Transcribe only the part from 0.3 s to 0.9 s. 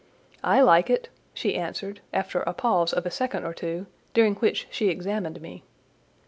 "I like